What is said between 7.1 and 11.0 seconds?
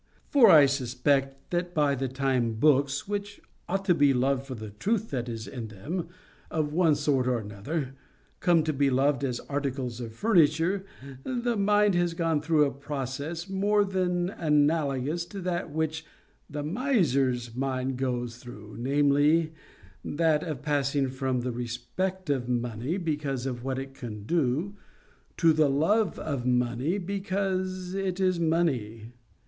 or another, come to be loved as articles of furniture,